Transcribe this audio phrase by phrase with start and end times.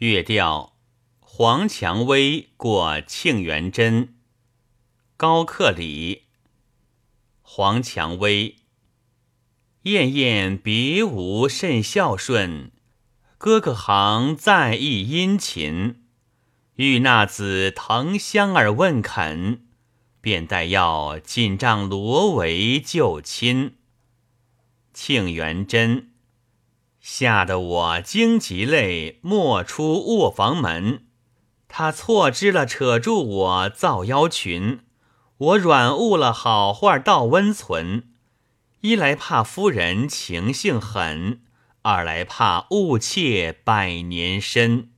[0.00, 0.78] 月调：
[1.18, 4.14] 黄蔷薇过沁园真。
[5.18, 6.22] 高克礼。
[7.42, 8.56] 黄蔷薇，
[9.82, 12.70] 燕燕别无甚孝顺，
[13.36, 16.02] 哥哥行在意殷勤。
[16.76, 19.64] 欲纳子藤香而问肯，
[20.22, 23.76] 便待要锦帐罗帷就亲。
[24.94, 26.09] 庆元真，
[27.00, 31.06] 吓得我惊极泪，莫出卧房门。
[31.66, 34.80] 他错知了，扯住我造妖群。
[35.38, 38.10] 我软误了好话道温存，
[38.82, 41.40] 一来怕夫人情性狠，
[41.82, 44.90] 二来怕误妾百年身。